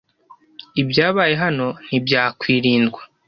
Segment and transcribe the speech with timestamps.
[0.81, 3.01] Ibyabaye hano ntibyakwirindwa.